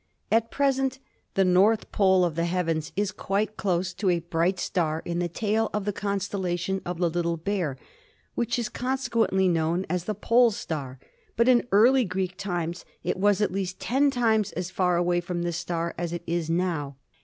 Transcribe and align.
"At 0.31 0.49
present 0.49 0.97
the 1.35 1.45
north 1.45 1.91
pole 1.91 2.25
of 2.25 2.33
the 2.33 2.45
heavens 2.45 2.91
is 2.95 3.11
quite 3.11 3.55
close 3.55 3.93
to 3.93 4.09
a 4.09 4.17
bright 4.17 4.57
star 4.59 5.03
in 5.05 5.19
the 5.19 5.27
tail 5.29 5.69
of 5.75 5.85
the 5.85 5.93
constellation 5.93 6.81
of 6.87 6.97
the 6.97 7.07
Little 7.07 7.37
Bear, 7.37 7.77
which 8.33 8.57
is 8.57 8.67
consequently 8.67 9.47
known 9.47 9.85
as 9.91 10.05
the 10.05 10.15
pole 10.15 10.49
star, 10.49 10.97
but 11.37 11.47
in 11.47 11.67
early 11.71 12.03
Greek 12.03 12.35
times 12.35 12.83
it 13.03 13.17
was 13.17 13.41
at 13.41 13.51
least 13.51 13.79
ten 13.79 14.09
times 14.09 14.51
as 14.53 14.71
far 14.71 14.97
away 14.97 15.21
from 15.21 15.43
this 15.43 15.57
star 15.57 15.93
as 15.99 16.13
it 16.13 16.23
is 16.25 16.49
now. 16.49 16.95